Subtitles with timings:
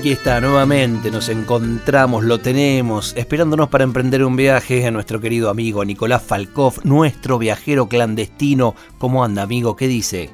[0.00, 5.50] Aquí está, nuevamente nos encontramos, lo tenemos, esperándonos para emprender un viaje a nuestro querido
[5.50, 8.74] amigo Nicolás Falkov, nuestro viajero clandestino.
[8.96, 9.76] ¿Cómo anda, amigo?
[9.76, 10.30] ¿Qué dice?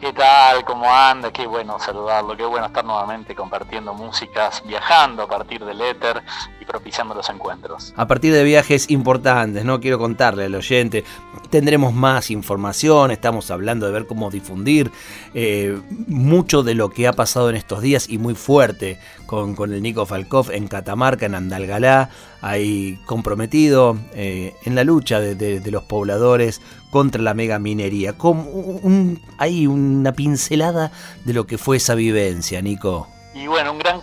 [0.00, 0.64] ¿Qué tal?
[0.64, 1.32] ¿Cómo anda?
[1.32, 6.22] Qué bueno saludarlo, qué bueno estar nuevamente compartiendo músicas, viajando a partir del éter
[6.64, 7.92] y propiciando los encuentros.
[7.96, 9.80] A partir de viajes importantes, ¿no?
[9.80, 11.04] Quiero contarle al oyente,
[11.50, 14.90] tendremos más información, estamos hablando de ver cómo difundir
[15.34, 19.72] eh, mucho de lo que ha pasado en estos días y muy fuerte con, con
[19.72, 22.10] el Nico Falkov en Catamarca, en Andalgalá,
[22.44, 28.18] ahí comprometido eh, en la lucha de, los pobladores contra la mega minería.
[28.18, 30.92] Con hay una pincelada
[31.24, 33.08] de lo que fue esa vivencia, Nico.
[33.34, 34.00] Y bueno, un gran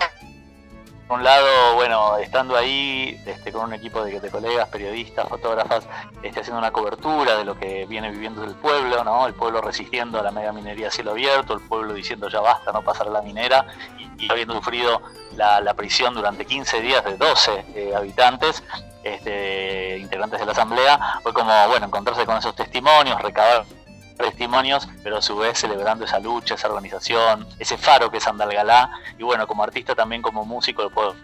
[1.11, 5.85] por un lado, bueno, estando ahí este, con un equipo de, colegas, periodistas, fotógrafas,
[6.23, 9.27] este, haciendo una cobertura de lo que viene viviendo el pueblo, ¿no?
[9.27, 12.71] El pueblo resistiendo a la mega minería a cielo abierto, el pueblo diciendo ya basta,
[12.71, 13.65] no pasar la minera,
[14.17, 15.01] y, habiendo sufrido
[15.35, 18.63] la, prisión durante 15 días de 12 eh, habitantes,
[19.03, 23.65] este, integrantes de la asamblea, fue como, bueno, encontrarse con esos testimonios, recabar
[24.21, 28.89] testimonios, pero a su vez celebrando esa lucha, esa organización, ese faro que es Andalgalá.
[29.17, 31.15] Y bueno, como artista también como músico lo puedo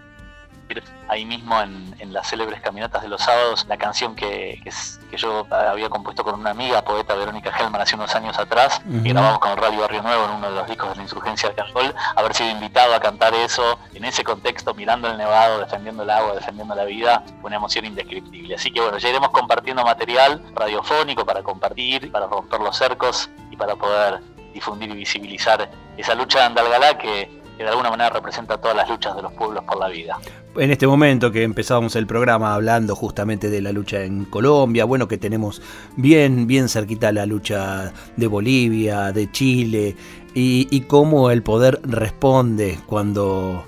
[1.08, 3.66] ahí mismo en, las célebres caminatas de los sábados.
[3.68, 8.14] La canción que, que, yo había compuesto con una amiga, poeta Verónica Helman, hace unos
[8.16, 11.02] años atrás, y grabamos con Radio Barrio Nuevo en uno de los discos de la
[11.02, 15.60] insurgencia de Carol, haber sido invitado a cantar eso en ese contexto, mirando el nevado,
[15.60, 18.56] defendiendo el agua, defendiendo la vida, fue una emoción indescriptible.
[18.56, 23.58] Así que bueno, ya iremos compartiendo material radiofónico para compartir, para romper los cercos y
[23.58, 24.22] para poder
[24.54, 28.90] difundir y visibilizar esa lucha de Andalgalá que que de alguna manera representa todas las
[28.90, 30.20] luchas de los pueblos por la vida.
[30.56, 35.08] En este momento que empezábamos el programa hablando justamente de la lucha en Colombia, bueno
[35.08, 35.62] que tenemos
[35.96, 39.96] bien, bien cerquita la lucha de Bolivia, de Chile,
[40.40, 43.66] y, cómo el poder responde cuando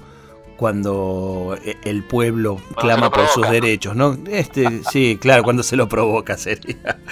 [0.55, 4.17] cuando el pueblo clama por sus derechos, ¿no?
[4.29, 6.99] Este, sí, claro, cuando se lo provoca sería.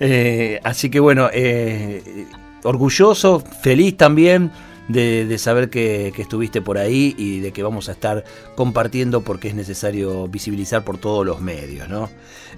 [0.00, 2.26] Eh, así que bueno, eh,
[2.62, 4.52] orgulloso, feliz también
[4.88, 8.24] de, saber que, estuviste por ahí y de que vamos a estar
[8.54, 12.10] compartiendo porque es necesario visibilizar por todos los medios, ¿no?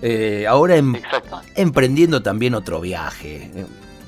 [0.03, 0.95] Eh, ahora em,
[1.57, 3.51] emprendiendo también otro viaje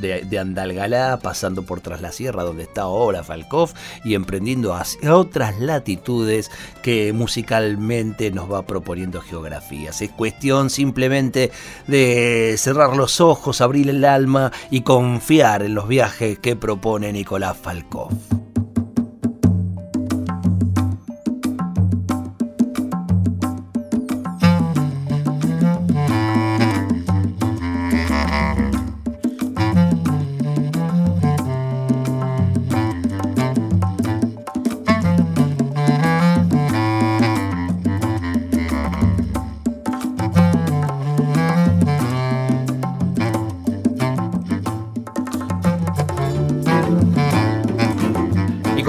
[0.00, 3.72] de, Andalgalá, pasando por Tras la Sierra, donde está ahora Falkov,
[4.04, 6.50] y emprendiendo hacia otras latitudes
[6.82, 10.00] que musicalmente nos va proponiendo geografías.
[10.02, 11.50] Es cuestión simplemente
[11.86, 17.56] de cerrar los ojos, abrir el alma y confiar en los viajes que propone Nicolás
[17.56, 18.49] Falkov.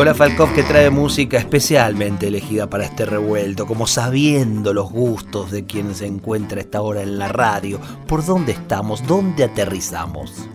[0.01, 5.67] Nicolás Falkov que trae música especialmente elegida para este revuelto, como sabiendo los gustos de
[5.67, 7.79] quien se encuentra a esta hora en la radio.
[8.07, 9.05] ¿Por dónde estamos?
[9.05, 10.49] ¿Dónde aterrizamos?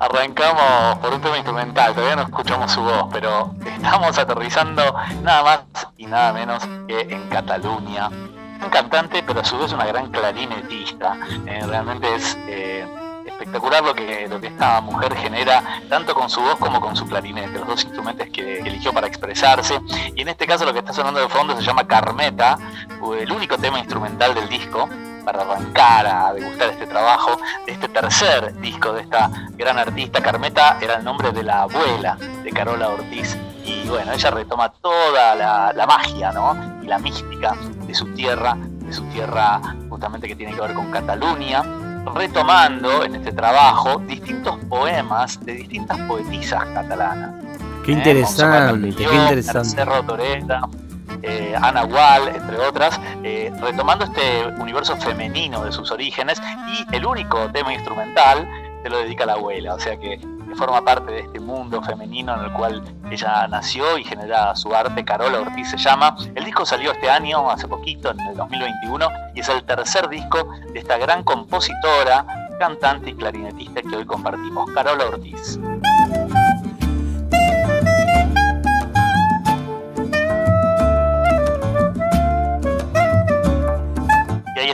[0.00, 4.82] Arrancamos por un tema instrumental, todavía no escuchamos su voz, pero estamos aterrizando
[5.22, 8.08] nada más y nada menos que en Cataluña.
[8.08, 11.16] Un cantante, pero a su vez una gran clarinetista.
[11.46, 12.84] Eh, realmente es eh,
[13.40, 17.06] espectacular lo que, lo que esta mujer genera, tanto con su voz como con su
[17.06, 19.80] clarinete, los dos instrumentos que, eligió para expresarse.
[20.14, 22.58] Y en este caso lo que está sonando de fondo se llama Carmeta,
[23.18, 24.88] el único tema instrumental del disco
[25.24, 30.22] para arrancar a degustar este trabajo, de este tercer disco de esta gran artista.
[30.22, 33.38] Carmeta era el nombre de la abuela de Carola Ortiz.
[33.64, 36.82] Y bueno, ella retoma toda la, la magia ¿no?
[36.82, 37.54] y la mística
[37.86, 41.62] de su tierra, de su tierra justamente que tiene que ver con Cataluña
[42.14, 47.32] retomando en este trabajo distintos poemas de distintas poetisas catalanas.
[47.84, 49.70] Qué interesante, qué interesante.
[49.70, 50.62] Cerro Toreta,
[51.22, 57.04] eh, Ana Wall, entre otras, eh, retomando este universo femenino de sus orígenes y el
[57.04, 58.48] único tema instrumental
[58.82, 60.20] se lo dedica a la abuela, o sea que,
[60.56, 65.04] forma parte de este mundo femenino en el cual ella nació y genera su arte,
[65.04, 66.16] Carola Ortiz se llama.
[66.34, 70.48] El disco salió este año, hace poquito, en el 2021, y es el tercer disco
[70.72, 72.26] de esta gran compositora,
[72.58, 75.58] cantante y clarinetista que hoy compartimos, Carola Ortiz.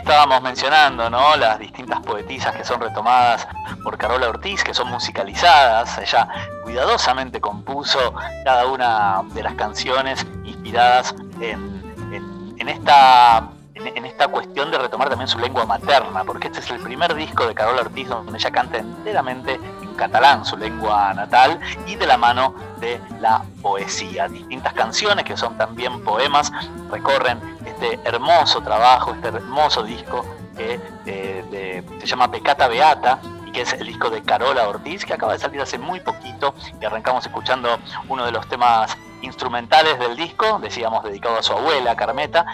[0.07, 1.35] Estábamos mencionando, ¿no?
[1.35, 3.49] Las distintas poetisas que son retomadas
[3.83, 5.99] por Carola Ortiz, que son musicalizadas.
[5.99, 6.29] Ella
[6.63, 8.15] cuidadosamente compuso
[8.45, 15.41] cada una de las canciones inspiradas en, esta en, esta cuestión de retomar también su
[15.41, 19.55] lengua materna, porque este es el primer disco de Carola Ortiz donde ella canta enteramente
[19.55, 24.29] en catalán, su lengua natal, y de la mano de la poesía.
[24.29, 26.53] Distintas canciones que son también poemas
[26.91, 30.25] recorren este hermoso trabajo, este hermoso disco
[30.57, 35.13] que eh, se llama Pecata Beata y que es el disco de Carola Ortiz, que
[35.13, 37.79] acaba de salir hace muy poquito y arrancamos escuchando
[38.09, 42.47] uno de los temas instrumentales del disco, decíamos dedicado a su abuela, Carmeta,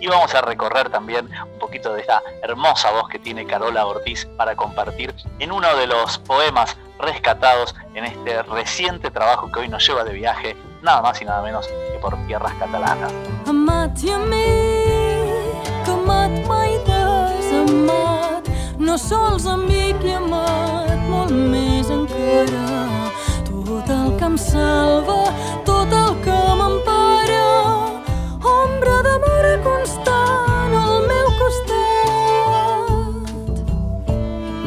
[0.00, 4.26] y vamos a recorrer también un poquito de esta hermosa voz que tiene Carola Ortiz
[4.36, 9.86] para compartir en uno de los poemas rescatados en este reciente trabajo que hoy nos
[9.86, 13.12] lleva de viaje, nada más y nada menos que por tierras catalanas.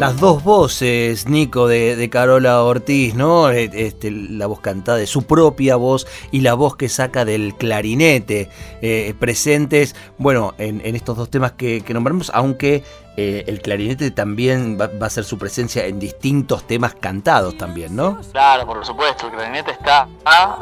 [0.04, 3.50] Las dos voces, Nico, de, de, Carola Ortiz, ¿no?
[3.50, 7.56] E, este, la voz cantada de su propia voz y la voz que saca del
[7.56, 8.50] clarinete,
[8.82, 12.84] eh, presentes, bueno, en, estos dos temas que, nombramos, aunque
[13.16, 18.20] eh, el clarinete también va, a ser su presencia en distintos temas cantados también, ¿no?
[18.32, 20.10] Claro, por supuesto, el clarinete está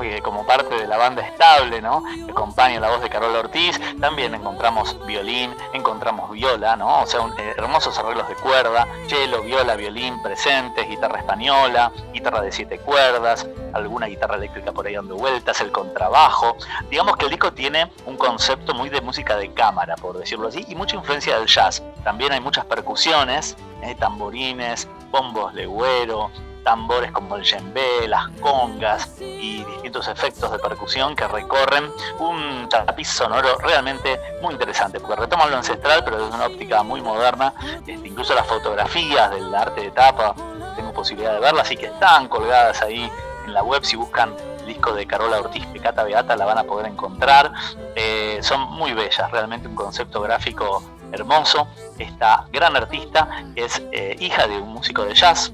[0.04, 2.04] eh, como parte de la banda estable, ¿no?
[2.30, 7.02] Acompaña la voz de Carola Ortiz, también encontramos violín, encontramos viola, ¿no?
[7.02, 7.22] O sea,
[7.58, 8.86] hermosos arreglos de cuerda,
[9.40, 15.16] viola, violín presentes, guitarra española, guitarra de siete cuerdas, alguna guitarra eléctrica por ahí dando
[15.16, 16.58] vueltas, el contrabajo.
[16.90, 20.66] Digamos que el disco tiene un concepto muy de música de cámara, por decirlo así,
[20.68, 21.82] y mucha influencia del jazz.
[22.04, 26.32] También hay muchas percusiones, eh, tamborines, bombos de güero,
[26.64, 33.08] tambores como el djembe, las congas y distintos efectos de percusión que recorren un tapiz
[33.08, 37.54] sonoro realmente muy interesante, porque retoman lo ancestral pero desde una óptica muy moderna,
[37.88, 40.36] este, incluso las fotografías del arte de tapa,
[40.76, 43.12] tengo posibilidad de verlas, así que están colgadas ahí
[43.46, 46.64] en la web si buscan el disco de Carola Ortiz Pecata Beata la van a
[46.64, 47.52] poder encontrar,
[47.96, 51.68] eh, son muy bellas, realmente un concepto gráfico hermoso.
[51.98, 55.52] Esta gran artista es eh, hija de un músico de jazz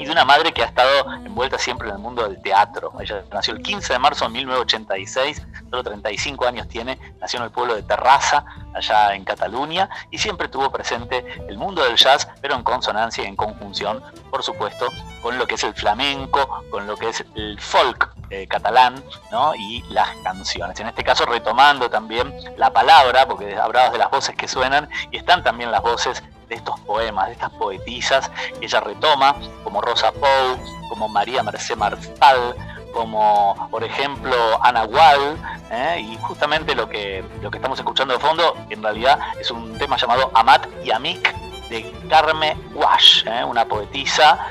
[0.00, 2.90] y de una madre que ha estado envuelta siempre en el mundo del teatro.
[3.00, 7.50] Ella nació el 15 de marzo de 1986, solo 35 años tiene, nació en el
[7.50, 8.44] pueblo de Terraza,
[8.74, 13.26] allá en Cataluña, y siempre tuvo presente el mundo del jazz, pero en consonancia y
[13.26, 14.88] en conjunción, por supuesto,
[15.20, 19.54] con lo que es el flamenco, con lo que es el folk eh, catalán ¿no?
[19.54, 20.80] y las canciones.
[20.80, 25.18] En este caso retomando también la palabra, porque hablabas de las voces que suenan y
[25.18, 30.12] están también las voces de estos poemas, de estas poetisas que ella retoma, como Rosa
[30.12, 30.58] Pou,
[30.90, 32.54] como María Mercé Marsal,
[32.92, 35.38] como por ejemplo Ana Wall,
[35.70, 36.00] ¿eh?
[36.00, 39.96] y justamente lo que, lo que estamos escuchando de fondo en realidad es un tema
[39.96, 41.34] llamado Amat y Amic
[41.68, 43.44] de Carme Wash, ¿eh?
[43.44, 44.50] una poetisa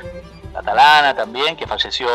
[0.54, 2.08] catalana también que falleció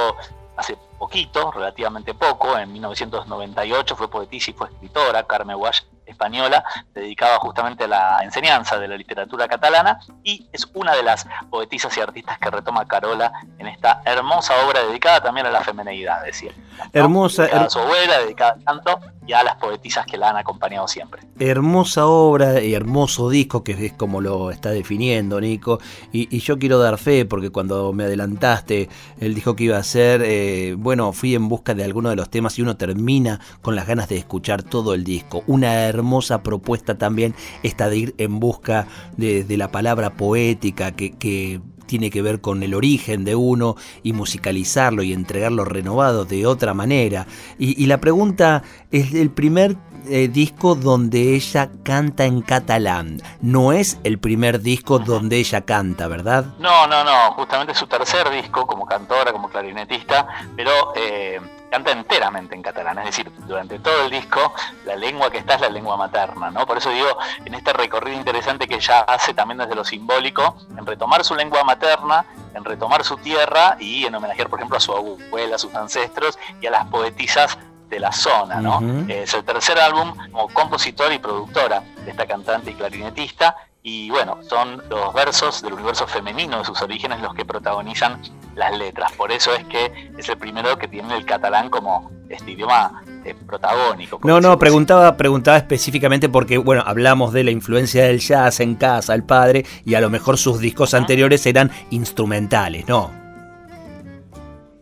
[0.57, 5.81] hace poquito, relativamente poco, en 1998 fue poetisa y fue escritora, Carmen Wash
[6.15, 11.27] española, dedicada justamente a la enseñanza de la literatura catalana y es una de las
[11.49, 16.23] poetisas y artistas que retoma Carola en esta hermosa obra dedicada también a la femenidad,
[16.23, 16.51] decía.
[16.93, 17.43] Hermosa.
[17.43, 21.21] Dedicada a su abuela, dedicada tanto y a las poetisas que la han acompañado siempre.
[21.39, 25.79] Hermosa obra y hermoso disco, que es como lo está definiendo Nico.
[26.11, 28.87] Y, yo quiero dar fe, porque cuando me adelantaste
[29.19, 32.29] el disco que iba a hacer, eh, bueno, fui en busca de alguno de los
[32.29, 35.43] temas y uno termina con las ganas de escuchar todo el disco.
[35.47, 36.04] Una hermosa
[36.43, 42.41] propuesta también esta de ir en busca de, la palabra poética que, tiene que ver
[42.41, 47.27] con el origen de uno y musicalizarlo y entregarlo renovado de otra manera.
[47.59, 49.77] Y, la pregunta es el primer
[50.09, 53.21] eh, disco donde ella canta en catalán.
[53.39, 56.55] No es el primer disco donde ella canta, ¿verdad?
[56.57, 57.33] No, no, no.
[57.33, 60.71] Justamente su tercer disco como cantora, como clarinetista, pero...
[60.95, 64.53] Eh canta enteramente en catalán, es decir, durante todo el disco
[64.85, 66.65] la lengua que está es la lengua materna, ¿no?
[66.65, 70.85] Por eso digo, en este recorrido interesante que ella hace también desde lo simbólico, en
[70.85, 74.93] retomar su lengua materna, en retomar su tierra y en homenajear, por ejemplo, a su
[74.93, 77.57] abuela, a sus ancestros y a las poetisas
[77.89, 78.81] de la zona, ¿no?
[79.07, 83.55] Es el tercer álbum como compositor y productora de esta cantante y clarinetista
[83.87, 88.19] y bueno, son los versos del universo femenino de sus orígenes los que protagonizan
[88.55, 89.11] las letras.
[89.11, 93.35] Por eso es que es el primero que tiene el catalán como este idioma eh,
[93.45, 94.19] protagónico.
[94.23, 99.13] No, no, preguntaba, preguntaba específicamente porque, bueno, hablamos de la influencia del jazz en casa,
[99.13, 103.11] el padre, y a lo mejor sus discos anteriores eran instrumentales, ¿no?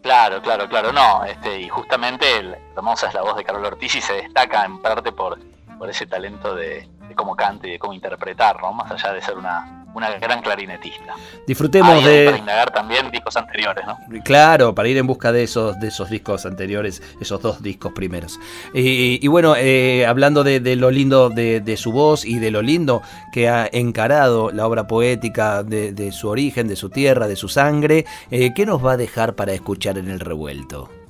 [0.01, 1.25] Claro, claro, claro, no.
[1.25, 4.81] Este, y justamente el, hermosa es la voz de Carlos Ortiz y se destaca en
[4.81, 5.38] parte por,
[5.77, 8.74] por ese talento de, cómo cante y de cómo interpretar, ¿no?
[8.74, 11.13] Más allá de ser una, una gran clarinetista.
[11.46, 12.25] Disfrutemos de.
[12.25, 13.98] Para indagar también discos anteriores, ¿no?
[14.24, 18.39] Claro, para ir en busca de esos, de esos discos anteriores, esos dos discos primeros.
[18.74, 23.01] Y, bueno, eh, hablando de, lo lindo de, su voz y de lo lindo
[23.32, 28.05] que ha encarado la obra poética de, su origen, de su tierra, de su sangre,
[28.32, 31.02] eh, ¿qué nos va a dejar para escuchar en el revuelto?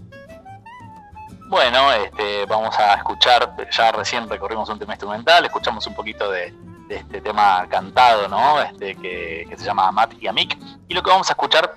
[1.53, 6.51] Bueno, este, vamos a escuchar, ya recién recorrimos un tema instrumental, escuchamos un poquito de,
[6.89, 8.60] este tema cantado, ¿no?
[8.60, 10.57] Este, que, se llama Matt y Amik.
[10.88, 11.75] Y lo que vamos a escuchar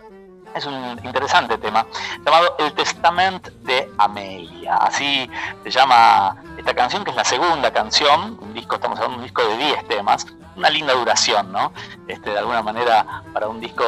[0.55, 1.87] es un interesante tema
[2.25, 4.77] llamado El Testament de Amelia.
[4.77, 5.31] Así
[5.63, 9.25] se llama esta canción, que es la segunda canción, un disco, estamos hablando de un
[9.25, 11.73] disco de 10 temas, una linda duración, ¿no?
[12.09, 13.85] Este, de alguna manera, para un disco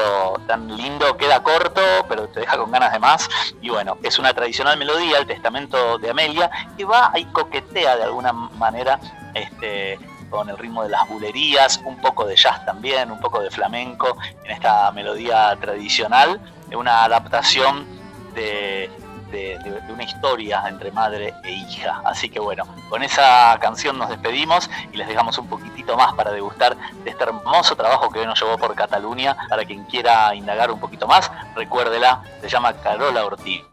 [0.46, 3.28] tan lindo queda corto, pero te deja con ganas de más.
[3.60, 8.04] Y bueno, es una tradicional melodía, el Testamento de Amelia, que va y coquetea de
[8.04, 9.00] alguna manera
[9.34, 9.98] este,
[10.30, 14.16] con el ritmo de las bulerías, un poco de jazz también, un poco de flamenco
[14.44, 16.40] en esta melodía tradicional,
[16.76, 17.86] una adaptación
[18.34, 18.90] de
[19.30, 19.58] de,
[19.92, 22.00] una historia entre madre e hija.
[22.04, 26.30] Así que bueno, con esa canción nos despedimos y les dejamos un poquitito más para
[26.30, 29.36] degustar de este hermoso trabajo que hoy nos llevó por Cataluña.
[29.48, 33.64] Para quien quiera indagar un poquito más, recuérdela, se llama Carola Ortiz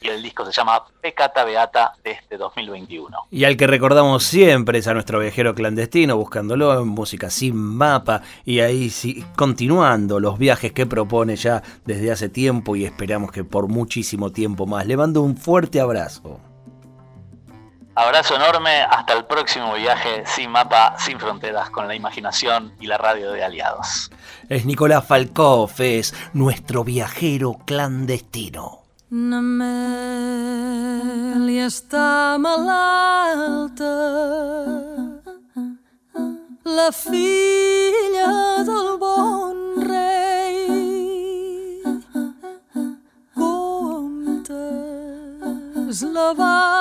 [0.00, 3.16] y el disco se llama Pecata Beata de este 2021.
[3.30, 8.22] Y al que recordamos siempre es a nuestro viajero clandestino, buscándolo en música sin mapa
[8.44, 13.44] y ahí sí, continuando los viajes que propone ya desde hace tiempo y esperamos que
[13.44, 14.86] por muchísimo tiempo más.
[14.86, 16.40] Le mando un fuerte abrazo.
[17.94, 22.98] Abrazo enorme, hasta el próximo viaje sin mapa, sin fronteras, con la imaginación y la
[22.98, 24.10] radio de aliados.
[24.48, 28.78] Es Nicolás Falkov, es nuestro viajero clandestino.
[29.10, 29.64] N'Amèlia
[31.64, 33.88] està malalta,
[36.68, 39.67] la filla del bon
[45.98, 46.77] Comptes la van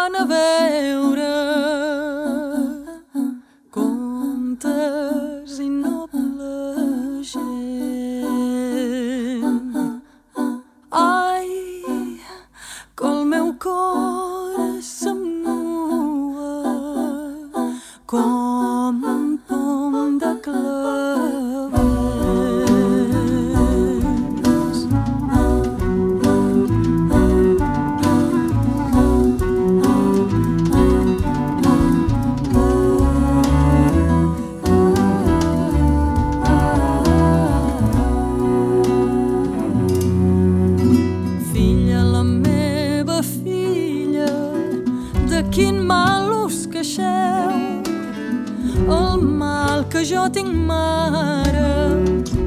[50.87, 51.69] mare,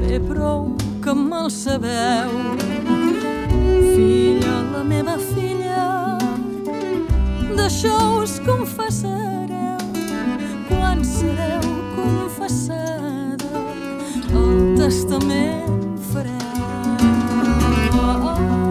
[0.01, 2.31] bé prou que me'l sabeu.
[3.93, 6.17] Filla, la meva filla,
[7.57, 9.81] d'això us confessareu
[10.69, 11.65] quan sereu
[11.97, 13.51] confessada
[14.41, 16.39] el testament fareu.
[18.01, 18.70] Ai,